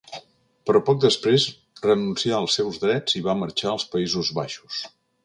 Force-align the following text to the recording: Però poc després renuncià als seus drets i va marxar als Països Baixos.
Però 0.69 0.79
poc 0.85 1.01
després 1.01 1.45
renuncià 1.83 2.39
als 2.39 2.57
seus 2.61 2.79
drets 2.85 3.19
i 3.21 3.21
va 3.29 3.37
marxar 3.43 3.71
als 3.75 3.87
Països 3.93 4.33
Baixos. 4.39 4.81